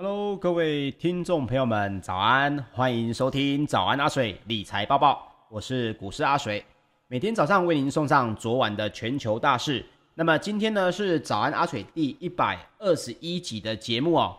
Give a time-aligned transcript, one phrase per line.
[0.00, 2.56] Hello，各位听众朋友们，早安！
[2.72, 6.64] 欢迎收听早安阿水理财报报，我是股市阿水，
[7.08, 9.84] 每天早上为您送上昨晚的全球大事。
[10.14, 14.36] 那么今天呢是早安阿水第一百二十一集的节目哦。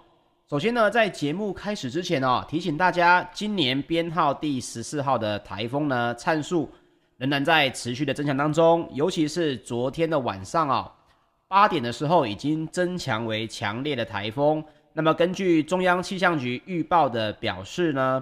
[0.49, 6.69] 首先呢，在节目开始之前哦，提醒大家，今年编号第十四号的台风呢，灿数
[7.17, 10.89] 仍然在持续的增强当中，尤其是昨天的晚上哦，
[11.49, 14.63] 八点的时候已经增强为强烈的台风。
[14.99, 18.21] 那么根据中央气象局预报的表示呢，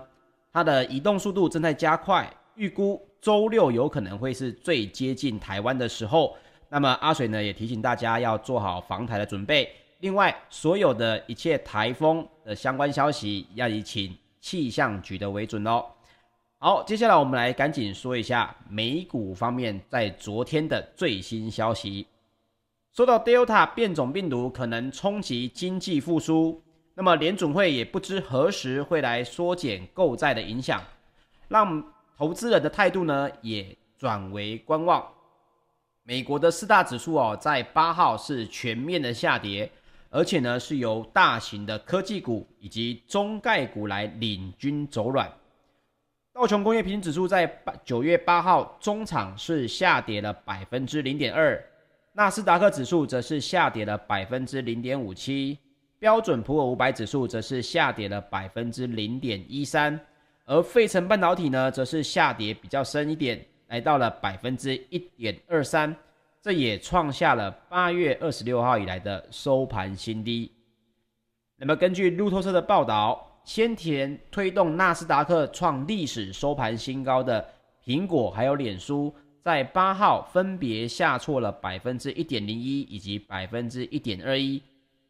[0.54, 6.38] 它的移动速度正在加快，预估周六有可能会是最接近台湾的时候。
[6.70, 9.68] 那么阿水呢也提醒大家要做好防台的准备。
[10.02, 15.84] 另外，所有的一切台风的相关消息要以请气象局的为准哦。
[16.60, 22.06] 好，接下来我们来赶紧说一下美股方面在昨天的最新消息。
[22.94, 26.62] 说到 Delta 变种病毒可能冲击经济复苏。
[27.00, 30.82] 那么联准会也不知何时会来缩减购债的影响，
[31.48, 31.84] 让
[32.18, 35.08] 投资人的态度呢也转为观望。
[36.02, 39.70] 美国的四大指数哦，在八号是全面的下跌，
[40.10, 45.32] 而且呢是由大型的科技股以及中概股来领军走软。
[46.34, 47.46] 道琼工业平均指数在
[47.86, 51.64] 九月八号中场是下跌了百分之零点二，
[52.14, 55.60] 纳斯达克指数则是下跌了百分之零点五七。
[56.00, 60.00] 标准普尔五百指数则是下跌了百分之零点一三，
[60.46, 65.96] 而费城半导体呢，则是下跌比较深一点，来到了百分之一点二三，
[66.40, 70.52] 这也创下了八月二十六号以来的收盘新低。
[71.56, 77.44] 那么根据路透社的报道，先前推动纳斯达克创历史收盘新高的
[77.84, 79.12] 苹果还有脸书，
[79.44, 84.62] 在八号分别下挫了百分之一点零一以及百分之一点二一。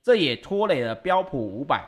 [0.07, 1.85] 这也拖累了标普五百，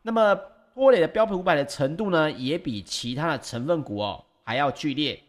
[0.00, 0.34] 那么
[0.72, 5.22] 拖累了标普五百的程度呢，也比其他的成分股哦还要剧烈。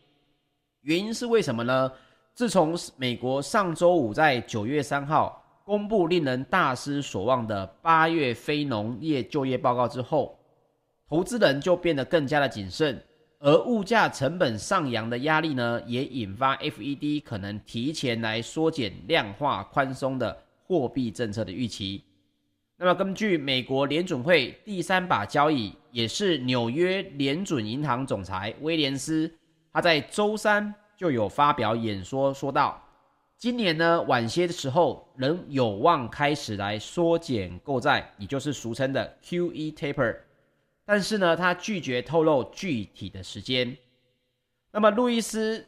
[0.84, 1.92] 原因是为什么呢？
[2.34, 10.40] 自从美国上周五在九月三号公布令人大失所望的八月非农业就业报告之后，
[11.10, 13.04] 投资人就变得更加的谨慎，
[13.40, 22.06] 而物价成本上扬的压力呢，也引发 FED 可能提前来缩减量化宽松的货币政策的预期。
[22.82, 29.30] 那么，根据美国联准会第三把交椅，也是纽约联准银行总裁威廉斯，
[29.74, 32.82] 他在周三就有发表演说，说道：
[33.38, 40.16] 今年呢，晚些的时候仍有望开始来缩减购债，也就是俗称的 QE taper。
[40.86, 43.78] 但是呢，他拒绝透露具体的时间。
[44.72, 45.68] 那么，路易斯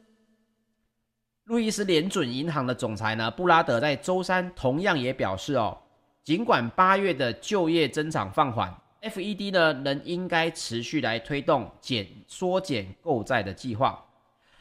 [1.43, 5.77] 路易斯联准银行的总裁呢，布拉德在周三同样也表示哦。
[6.23, 8.71] 尽管八月的就业增长放缓
[9.01, 14.05] ，FED 呢仍应该持续来推动减缩减购债的计划。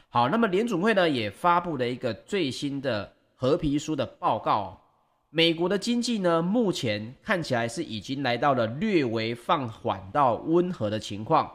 [0.09, 4.81] 好，那么联准会呢也发布了一个最新的褐皮书的报告。
[5.29, 11.49] 美国的经济呢目前看起来是已经来到了略微放缓到温和的情况。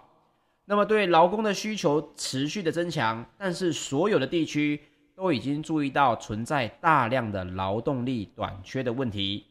[0.67, 4.81] 那么对劳工的需求持续的增强，但是所有的地区
[5.17, 9.45] 都已经注意到存在大量的劳动力短缺的问题。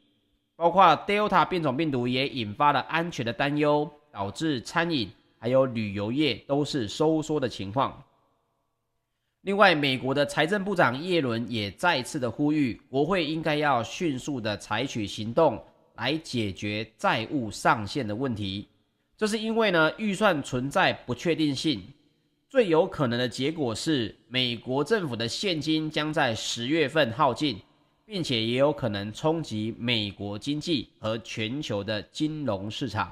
[0.56, 8.02] 包括 Delta 变种病毒也引发了安全的担忧，导致餐饮还有旅游业都是收缩的情况。
[9.42, 15.62] 另外，美国的财政部长耶伦也再次的呼吁，国会应该要迅速的采取行动
[15.96, 18.68] 来解决债务上限的问题。
[19.18, 21.84] 这是因为呢，预算存在不确定性，
[22.50, 27.60] 最有可能的结果是美国政府的现金将在十月份耗尽。
[28.06, 33.12] 并且也有可能冲击美国经济和全球的金融市场，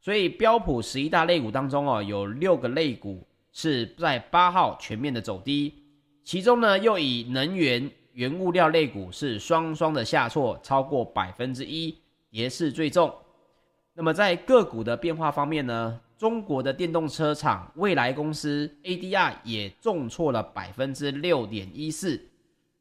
[0.00, 5.74] 所以标普十一大类股当中哦，有六个类股是在八号全面的走低，
[6.24, 11.94] 其中呢又以能源、原物料类股是双双的下挫，超过百分之一，
[12.30, 13.14] 跌势最重。
[13.92, 22.18] 那么在个股的变化方面呢，中国的电动车厂蔚来公司 ADR 也重挫了百分之六点一四。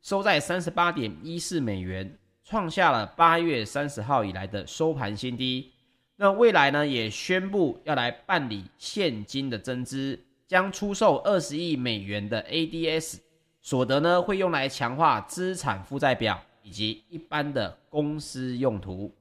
[0.05, 5.71] 收在三十八点一四美元，创下了八月三十号以来的收盘新低。
[6.15, 13.17] 那未来呢，也宣布要来办理现金的增资，将出售二十亿美元的 ADS，
[13.63, 19.11] 所得呢会用来强化资产负债表以及一般的公司用途。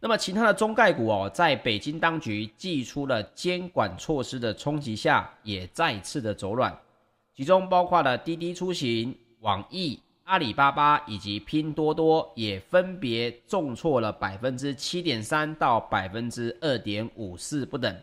[0.00, 6.78] 那么其他的中概股哦，在北京当局祭出了监管措施的冲击下，也再次的走软。
[7.36, 17.94] 其中包括了滴滴出行、网易、阿里巴巴以及拼多多也分别重挫了百分之七点三到百分之二点五四不等。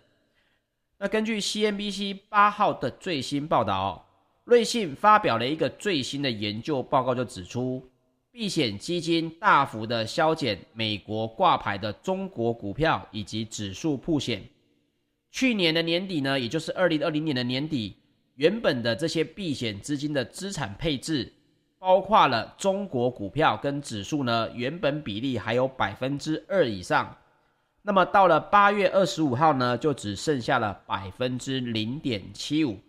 [0.98, 4.06] 那根据 CNBC 八号的最新报道，
[4.44, 7.89] 瑞信发表了一个最新的研究报告，就指出，
[8.31, 14.44] 避险基金大幅的削减美国挂牌的中国股票以及指数曝险。
[15.31, 17.95] 去年的年底呢，也就是二零二零年的年底，
[18.41, 21.31] 原本的这些避险资金的资产配置，
[21.77, 27.15] 包括了中国股票跟指数呢，原本比例还有百分之二以上。
[27.83, 32.79] 那么到了八月二十五号呢，就只剩下了百分之零点七五，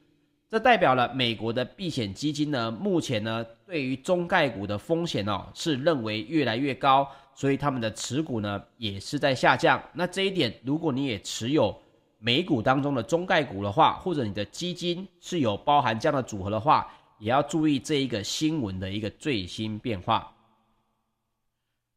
[0.48, 9.82] 这代表了美国的避险基金呢，目前呢对于中概股的风险哦是认为越来越高，所以他们的持股呢也是在下降。
[9.92, 11.78] 那这一点，如果你也持有
[12.24, 16.88] 美股当中的中概股的话，或者你的基金是有包含这样的组合的话，
[17.18, 20.32] 也要注意这一个新闻的一个最新变化。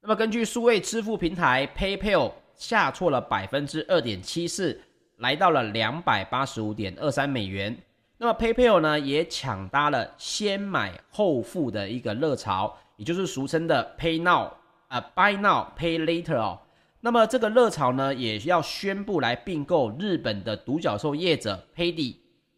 [0.01, 2.31] 那么根据数位支付平台 PayPal。
[2.57, 4.79] 下挫了百分之二点七四，
[5.17, 7.77] 来到了两百八十五点二三美元。
[8.17, 14.53] 那么 PayPal 呢，也抢搭了先买后付的一个热潮，也就是俗称的 Pay Now
[14.87, 16.61] 啊、Buy Now Pay Later 哦。
[17.05, 22.15] 那么这个热潮呢，也要宣布来并购日本的独角兽业者 Paidy，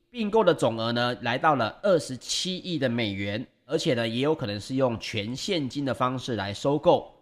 [0.09, 7.13] 并购的总额呢，来到了二十七亿的美元，而且呢，也有可能是用全现金的方式来收购。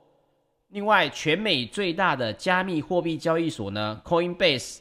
[0.67, 4.77] 另外，全美最大的加密货币交易所呢，Coinbase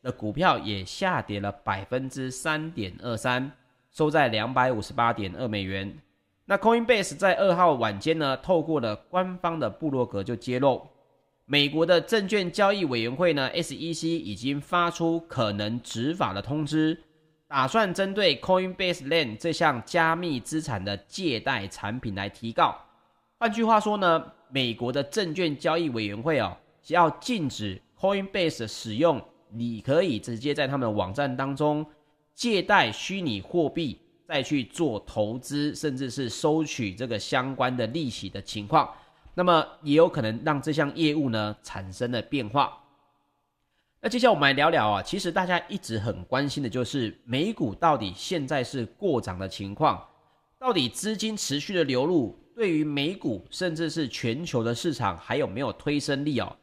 [0.00, 3.50] 的股票也下跌了百分之三点二三，
[3.90, 5.98] 收在两百五十八点二美元。
[6.44, 10.86] 那 Coinbase 在二号晚间呢，透过了官方的部落格就揭露，
[11.50, 17.02] 美国的证券交易委员会呢，SEC 已经发出可能执法的通知，
[17.46, 22.76] 打算针对 Coinbase Land 这项加密资产的借贷产品来提告。
[23.38, 26.54] 换句话说呢，美国的证券交易委员会哦，
[26.88, 29.18] 要禁止 Coinbase 使用，
[29.50, 31.86] 你可以直接在他们的网站当中
[32.34, 38.92] 借贷虚拟货币，再去做投资，甚至是收取这个相关的利息的情况，
[39.38, 42.76] 那么也有可能让这项业务呢产生了变化。
[44.00, 50.04] 那接下来我们来聊聊啊，其实大家一直很关心的就是美股到底现在是过涨的情况，
[50.58, 52.36] 到底资金持续的流入。
[52.56, 56.56] 对于美股，甚至是全球的市场，还有没有推升力哦？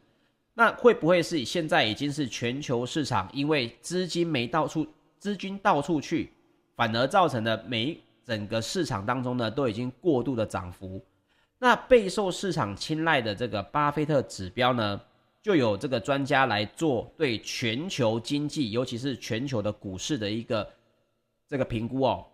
[0.53, 4.85] 那会不会是现在已经是全球市场，因为资金没到处，
[5.17, 6.33] 资金到处去，
[6.75, 11.01] 反而造成了美整个市场当中呢，都已经过度的涨幅？
[11.57, 14.99] 那备受市场青睐的这个巴菲特指标呢，
[15.41, 20.67] 就有这个专家来做对全球经济，尤其是全球的股市的一个
[21.47, 22.25] 这个评估哦。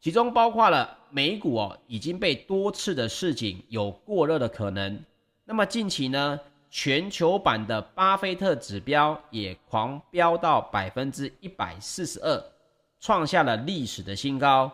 [0.00, 5.02] 其中包括了美股哦，已经被多次的市井有过热的可能。
[5.44, 6.38] 那么近期呢，
[6.70, 12.44] 全球版的巴菲特指标也狂飙到百分之一百四十二，
[13.00, 14.70] 创下了历史的新高。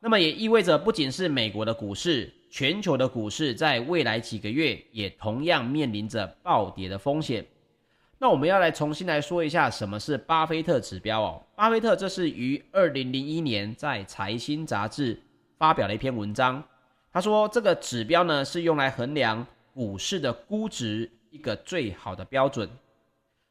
[0.00, 7.46] 那么也意味着，不仅是美国的股市，全球的股市在未来几个月也同样面临着暴跌的风险。
[8.18, 11.42] 那我们要来重新来说一下什么是巴菲特指标哦。
[11.54, 15.20] 巴菲特这是于二零零一年在财新杂志
[15.58, 16.62] 发表了一篇文章，
[17.12, 22.68] 他说这个指标呢是用来衡量股市的估值一个最好的标准，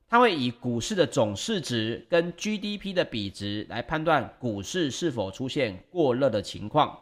[0.09, 6.97] 它会以股市的总市值跟 GDP 的比值来判断股市是否出现过热的情况。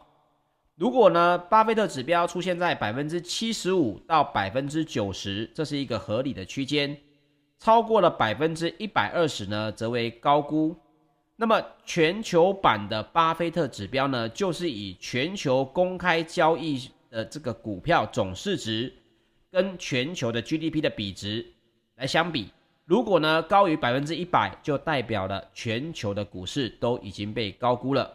[0.76, 6.96] 如果呢巴菲特指标出现在百分之七十五到百分之九十，这是一个合理的区间。
[7.58, 10.76] 超过了百分之一百二十呢，则为高估。
[11.34, 18.92] 那么全球版的巴菲特指标呢，就是以全球公开交易的这个股票总市值
[19.50, 21.46] 跟全球的 GDP 的比值
[21.96, 22.50] 来相比。
[22.88, 28.10] 如果呢高于百分之一百，就代表了全球的股市都已经被高估了。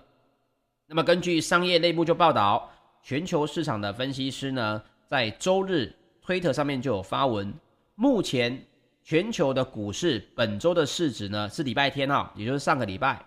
[0.87, 2.67] 那么根据商业内部就报道，
[3.03, 7.53] 全球市场的分析师呢，在周日推特上面就有发文，
[7.95, 8.59] 目前。
[9.05, 13.21] 全球的股市本周的市值呢，是礼拜天哈，也就是上个礼拜。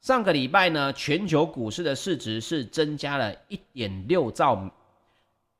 [0.00, 4.58] 上个礼拜呢，全球股市的市值是增加了一点六兆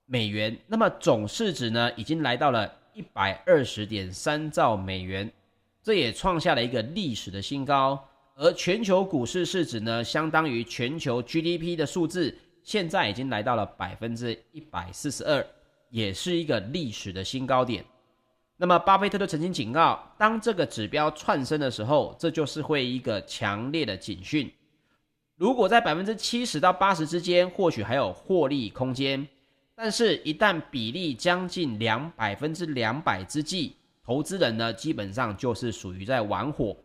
[0.07, 5.31] 美元，那么总市值呢，已经来到了一百二十点三兆美元，
[5.83, 8.03] 这也创下了一个历史的新高。
[8.35, 15.47] 而全球股市市值呢，相当于全球 GDP 的数字，现在已经来到了百分之一百四十二，
[15.91, 17.85] 也是一个历史的新高点。
[18.57, 24.53] 那么，巴菲特都曾经警告，当这个指标窜升的时候，这就是会一个强烈的警讯。
[25.37, 29.27] 如果在百分之七十到八十之间，或许还有获利空间。
[29.85, 33.75] 但是，一旦比例将近两百分之两百之际，
[34.05, 36.77] 投资人呢，基本上就是属于在玩火。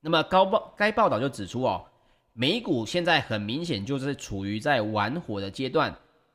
[0.00, 1.84] 那么高报该报道就指出哦，
[2.32, 5.94] 美股现在很明显就是处于在玩火的阶段，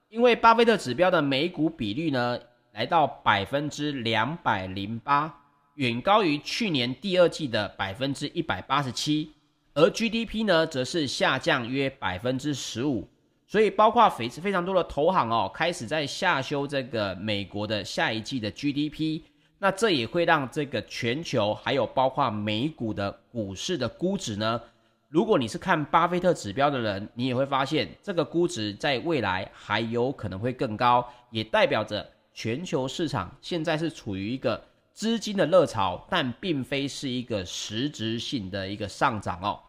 [0.09, 2.39] 因为巴菲特指标的美股比率呢，
[2.73, 5.35] 来到百分之两百零八，
[5.73, 9.31] 远高于去年第二季的百分之一百八十七，
[9.73, 13.09] 而 GDP 呢，则是下降约百分之十五。
[13.51, 19.23] 所以，包括非非常多的投行哦，开始在下修这个美国的下一季的 GDP，
[19.59, 24.61] 那这也会让这个全球还有包括美股的股市的估值呢，
[25.09, 39.59] 如果你是看巴菲特指标的人，你也会发现这个估值在未来还有可能会更高，也代表着全球市场现在是处于一个资金的热潮，但并非是一个实质性的一个上涨哦。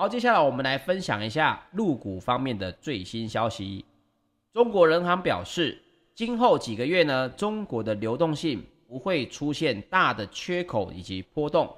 [0.00, 3.84] 好，接下来我们来分享一下入股方面的最新消息。
[4.52, 5.76] 中国人行表示，
[6.14, 11.68] 今后几个月呢，中国的流动性不会出现大的缺口以及波动，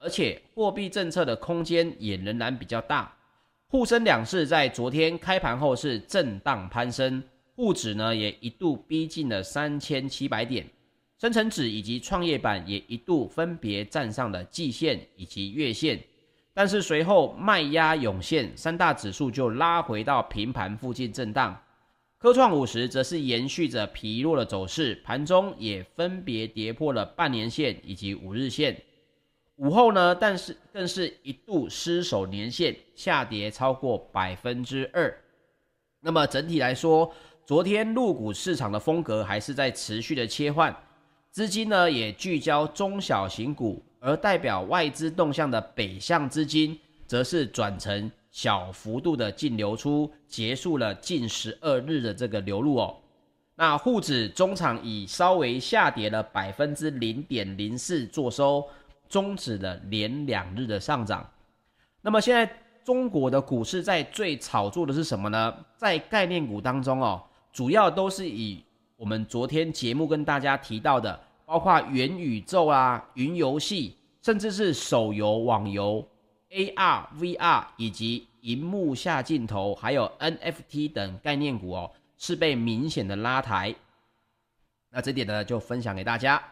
[0.00, 3.14] 而且货币政策的空间也仍然比较大。
[3.68, 7.22] 沪深两市在昨天开盘后是震荡攀升，
[7.54, 10.66] 沪指呢也一度逼近了三千七百点，
[11.20, 15.96] 深成指以及创业板也一度分别站上了季线以及月线。
[16.58, 21.54] 但是随后卖压涌现，三大指数就拉回到平盘附近震荡。
[22.16, 28.74] 科创五十则是延续着疲弱的走势，盘中也分别跌破了半年线以及五日线。
[29.56, 35.14] 午后呢，但是更是一度失守年线，下跌超过百分之二。
[36.00, 37.12] 那么整体来说，
[37.44, 40.74] 昨天陆股市场的风格还是在持续的切换，
[41.36, 43.82] 资金呢也聚焦中小型股。
[44.00, 52.96] 而代表外资动向的北向资金，则是转成小幅度的净流出，结束了近十二日的这个流入哦。
[53.54, 58.64] 那沪指中场以稍微下跌了百分之零点零四作收，
[59.06, 61.28] 终止了连两日的上涨。
[62.00, 62.50] 那么现在
[62.82, 65.54] 中国的股市在最炒作的是什么呢？
[65.76, 68.64] 在概念股当中哦，主要都是以
[68.96, 71.25] 我们昨天节目跟大家提到的。
[71.46, 76.06] 包括元宇宙啊、云游戏，甚至是手游、网游、
[76.50, 83.72] AR、VR 以及荧幕下镜头，还有 NFT 等概念股哦，是被明显的拉抬。
[84.90, 86.42] 那这点呢，就分享给大家。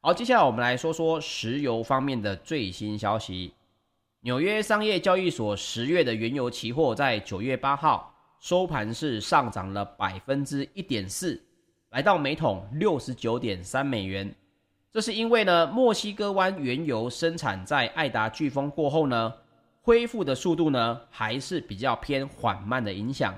[0.00, 3.54] 好，接下来我们来说说石油方面的最新消息。
[4.22, 11.40] 纽约商业交易所十月的原油期货在九月八号收盘是上涨了百分之一点四。
[11.90, 14.32] 来到每桶六十九点三美元，
[14.92, 19.34] 这是因为呢，墨西哥湾原油生产在爱达飓风过后呢，
[19.82, 23.36] 恢复的速度呢还是比较偏缓慢的影响。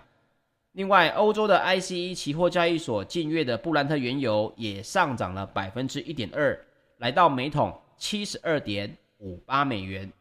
[0.73, 6.59] 另外，欧洲的 ICE 期货交易所近月的布兰特原油也上涨了百分之一点二，
[6.99, 10.13] 来到每桶七十二点五八美元。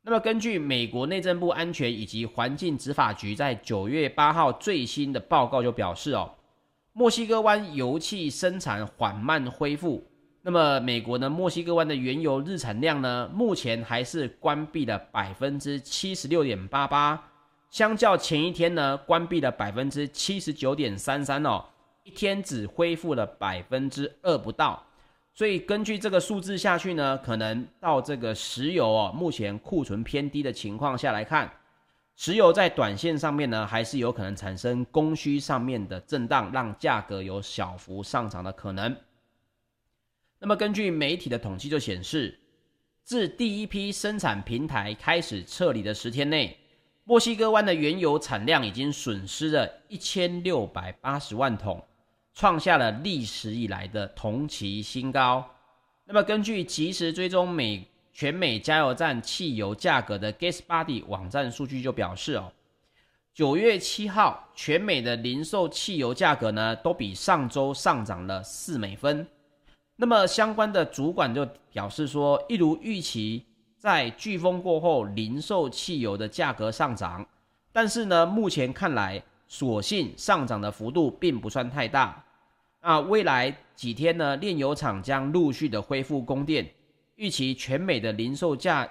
[0.00, 6.36] 那么，根据美国内政部安全以及环境执法局在九月八号最新的报告就表示哦。
[6.92, 10.04] 墨西哥湾油气生产缓慢恢复，
[10.42, 11.30] 那么美国呢？
[11.30, 17.22] 墨西哥湾的原油日产量呢，目前还是关闭了百分之七十六点八八，
[17.70, 21.64] 相较前一天呢，关闭了百分之七十九点三三哦，
[22.02, 24.82] 一天只恢复了百分之二不到，
[25.32, 31.48] 所以根据这个数字下去呢，可能到这个石油哦，目前库存偏低的情况下来看。
[32.22, 38.94] 石油在短线上面呢，还是有可能产生供需上面的震荡，让价格有小幅上涨的可能。
[40.38, 42.38] 那么根据媒体的统计就显示，
[43.04, 46.58] 自第一批生产平台开始撤离的十天内，
[47.04, 51.82] 墨西哥湾的原油产量已经损失了一千六百八十万桶，
[52.34, 55.42] 创下了历史以来的同期新高。
[56.04, 57.86] 那么根据及时追踪美。
[58.12, 62.52] 全美加油站汽油价格的 GasBuddy 网站数据就表示哦，
[63.32, 69.26] 九月七号全美的零售汽油价格呢，都比上周上涨了四美分。
[69.96, 73.44] 那么相关的主管就表示说，一如预期，
[73.76, 77.24] 在飓风过后，零售汽油的价格上涨，
[77.72, 82.24] 但是呢，目前看来，所幸上涨的幅度并不算太大。
[82.80, 86.66] 啊，未来几天呢，炼油厂将陆续的恢复供电。
[87.20, 88.88] 预期全美的零售价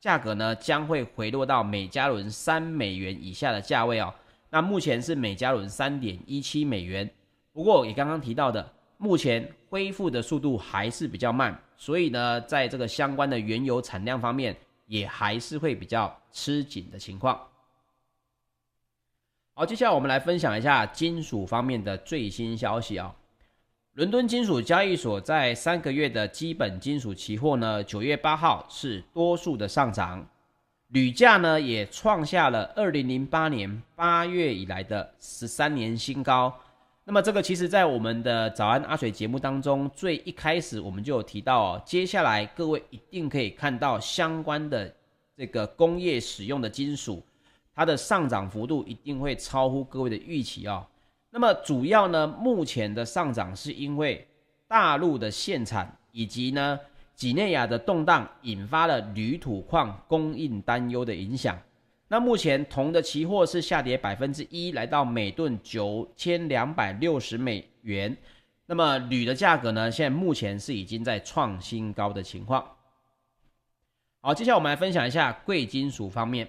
[0.00, 4.12] 价格呢，将会回落到每加仑三美元以下的价位哦。
[4.48, 7.08] 那目前是每加仑三点一七美元。
[7.52, 17.38] 不过也刚刚提到的，目前恢复的速度还是比较慢，所以呢，在这个相关的原油产量方面，也还是会比较吃紧的情况。
[19.52, 23.14] 好，接下来我们来分享一下金属方面的最新消息啊。
[23.94, 30.24] 伦敦金属交易所在三个月的基本金属期货呢，九月八号是多数的上涨，
[30.88, 36.54] 铝价呢也创下了二零零八年八月以来的十三年新高。
[37.02, 44.94] 那么这个其实，在我们的早安阿水节目当中，最一开始我们就有提到哦，接下来各位一定可以看到相关的
[45.36, 47.20] 这个工业使用的金属，
[47.74, 50.86] 它的上涨幅度一定会超乎各位的预期哦。
[51.30, 54.26] 那么主要呢，目前的上涨是因为
[54.66, 56.78] 大陆的限产以及呢
[57.14, 61.56] 几内亚的动荡，引发了铝土矿供应担忧的影响。
[62.08, 68.16] 那目前铜的期货是下跌百分之一，来到每吨九千两百六十美元。
[68.66, 72.64] 那么铝的价格呢，现在目前是已经在创新高的情况。
[74.20, 76.48] 好，接下来我们来分享一下贵金属方面。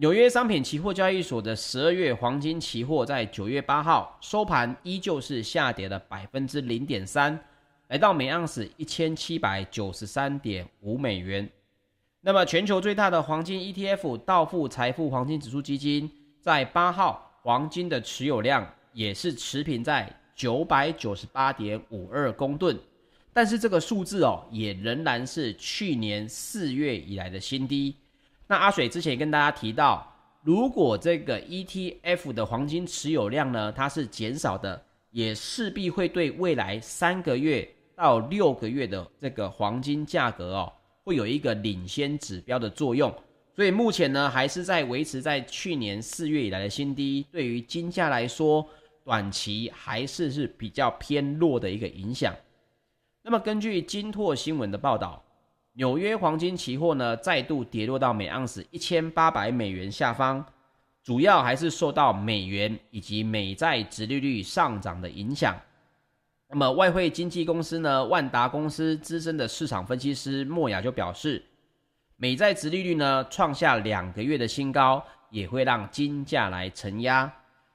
[0.00, 7.36] 纽约商品期货交易所的十二月黄金期货在九月八号收盘依旧是下跌了百分之零点三，
[7.88, 11.50] 来到每盎司一千七百九十三点五美元。
[12.20, 16.08] 那么，全球最大的黄金 ETF 道富财富黄金指数基金
[16.40, 22.78] 在八号黄金的持有量也是持平在九百九十八点五二公吨，
[23.32, 27.96] 但是这个数字哦，也仍然是去年四月以来的新低。
[28.48, 30.10] 那阿水之前也跟大家提到，
[30.42, 40.72] 如果这个 ETF 的黄金持有量呢，它是减少的，也势必会对未来三个月到六个月的这个黄金价格哦。
[41.04, 43.10] 会有一个领先指标的作用，
[43.56, 47.26] 所以目前呢还是在维持在去年四月以来的新低。
[47.32, 48.66] 对于金价来说，
[49.04, 52.34] 短期还是是比较偏弱的一个影响。
[53.22, 55.24] 那么根据金拓新闻的报道，
[55.78, 60.44] 纽约黄金期货呢再度跌落到每盎司一千八百美元下方，
[61.04, 65.56] 主要还是受到美元以及美债殖利率上涨的影响。
[66.48, 71.40] 那么，外汇经纪公司呢，万达公司资深的市场分析师莫雅就表示，
[72.16, 77.32] 美债殖利率呢创下两个月的新高，也会让金价来承压。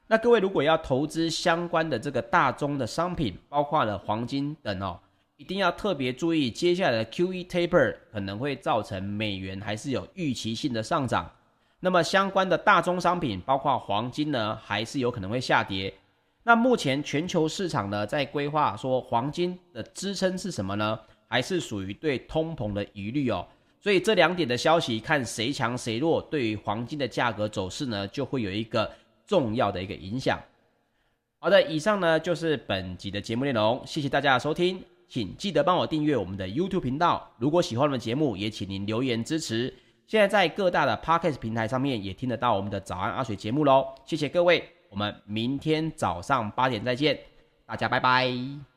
[0.08, 5.00] 那各位如果要投资相关的这个大宗的商品，包括了黄金等哦，
[5.44, 11.30] 一定要特别注意接下来的 QE taper 可能会造成美元还是有预期性的上涨。
[11.82, 15.94] 那么相关的大宗商品，包括黄金呢，还是有可能会下跌。
[16.44, 20.98] 那目前全球市场呢，在规划说黄金的支撑是什么呢？
[21.28, 23.46] 还是属于对通膨的疑虑哦。
[23.82, 28.90] 所以这两点的消息，看谁强谁弱，对于黄金的价格走势呢，就会有一个
[29.28, 30.40] 重要的一个影响。
[31.40, 34.82] 好的，以上呢就是本集的节目内容，谢谢大家的收听，
[35.14, 37.30] 请记得帮我订阅我们的 YouTube 频道。
[37.38, 39.72] 如果喜欢我们节目，也请您留言支持。
[40.08, 44.68] 现在在各大的 Podcast 平台上面也听得到我们的早安阿水节目喽，谢谢各位。
[44.90, 47.20] 我们明天早上八点再见，
[47.64, 48.73] 大家拜拜。